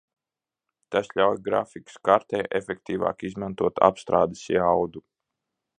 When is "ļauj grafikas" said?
1.19-1.99